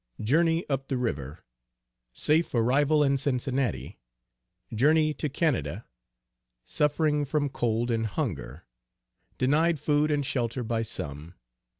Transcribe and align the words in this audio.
Journey 0.19 0.67
up 0.67 0.87
the 0.87 0.97
river. 0.97 1.41
Safe 2.11 2.51
arrival 2.55 3.03
in 3.03 3.17
Cincinnati. 3.17 3.99
Journey 4.73 5.13
to 5.13 5.29
Canada. 5.29 5.85
Suffering 6.65 7.23
from 7.23 7.49
cold 7.49 7.91
and 7.91 8.07
hunger. 8.07 8.65
Denied 9.37 9.79
food 9.79 10.09
and 10.09 10.25
shelter 10.25 10.63
by 10.63 10.81
some. 10.81 11.35